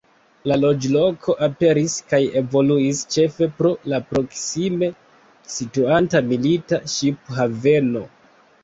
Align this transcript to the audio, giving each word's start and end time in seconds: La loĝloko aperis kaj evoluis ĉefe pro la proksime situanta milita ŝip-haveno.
La 0.51 0.55
loĝloko 0.59 1.35
aperis 1.47 1.97
kaj 2.13 2.21
evoluis 2.41 3.03
ĉefe 3.17 3.51
pro 3.61 3.75
la 3.95 4.01
proksime 4.15 4.91
situanta 5.59 6.25
milita 6.33 6.83
ŝip-haveno. 6.99 8.09